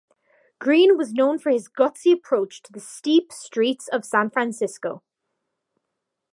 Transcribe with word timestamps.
Greene 0.57 0.99
is 0.99 1.13
known 1.13 1.37
for 1.37 1.51
his 1.51 1.67
gutsy 1.69 2.11
approach 2.11 2.63
to 2.63 2.71
the 2.71 2.79
steep 2.79 3.31
streets 3.31 3.87
of 3.87 4.03
San 4.03 4.31
Francisco. 4.31 5.03